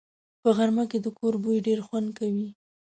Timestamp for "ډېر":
1.67-1.79